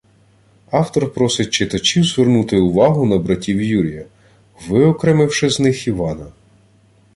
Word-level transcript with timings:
Автор 0.71 1.13
просить 1.13 1.49
читачів 1.49 2.03
звернути 2.03 2.57
увагу 2.57 3.05
на 3.05 3.17
братів 3.17 3.61
Юрія, 3.61 4.05
виокремивши 4.67 5.49
з 5.49 5.59
них 5.59 5.87
Івана 5.87 6.31